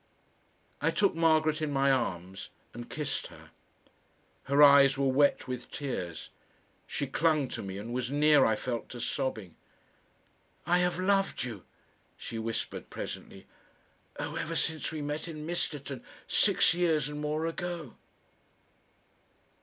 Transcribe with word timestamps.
I 0.81 0.89
took 0.89 1.13
Margaret 1.13 1.61
in 1.61 1.71
my 1.71 1.91
arms 1.91 2.49
and 2.73 2.89
kissed 2.89 3.27
her. 3.27 3.51
Her 4.45 4.63
eyes 4.63 4.97
were 4.97 5.05
wet 5.05 5.47
with 5.47 5.69
tears. 5.69 6.31
She 6.87 7.05
clung 7.05 7.47
to 7.49 7.61
me 7.61 7.77
and 7.77 7.93
was 7.93 8.09
near, 8.09 8.43
I 8.43 8.55
felt, 8.55 8.89
to 8.89 8.99
sobbing. 8.99 9.55
"I 10.65 10.79
have 10.79 10.97
loved 10.97 11.43
you," 11.43 11.65
she 12.17 12.39
whispered 12.39 12.89
presently, 12.89 13.45
"Oh! 14.19 14.35
ever 14.37 14.55
since 14.55 14.91
we 14.91 15.03
met 15.03 15.27
in 15.27 15.45
Misterton 15.45 16.01
six 16.27 16.73
years 16.73 17.07
and 17.07 17.21
more 17.21 17.45
ago." 17.45 17.95